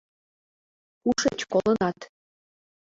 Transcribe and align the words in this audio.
—Кушеч 1.01 1.39
колынат? 1.51 1.99